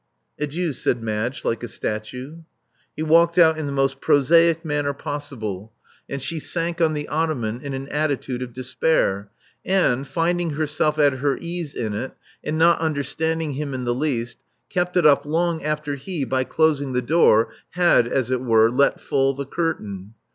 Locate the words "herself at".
10.55-11.13